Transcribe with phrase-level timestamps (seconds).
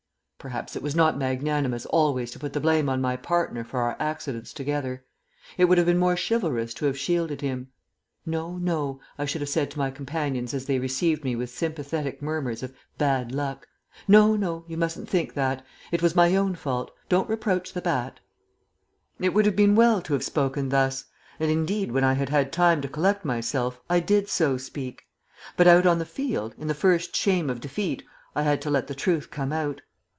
[0.43, 3.95] Perhaps it was not magnanimous always to put the blame on my partner for our
[3.99, 5.05] accidents together.
[5.55, 7.67] It would have been more chivalrous to have shielded him.
[8.25, 12.23] "No, no," I should have said to my companions as they received me with sympathetic
[12.23, 13.67] murmurs of "Bad luck,"
[14.07, 15.63] "no, no, you mustn't think that.
[15.91, 16.89] It was my own fault.
[17.07, 18.19] Don't reproach the bat."
[19.19, 21.05] It would have been well to have spoken thus;
[21.39, 25.03] and indeed, when I had had time to collect myself, I did so speak.
[25.55, 28.01] But out on the field, in the first shame of defeat,
[28.35, 29.81] I had to let the truth come out.